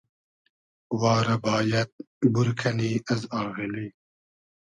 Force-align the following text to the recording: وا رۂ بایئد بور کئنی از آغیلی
وا 0.99 1.15
رۂ 1.25 1.35
بایئد 1.43 1.91
بور 2.33 2.47
کئنی 2.59 2.91
از 3.11 3.21
آغیلی 3.39 3.87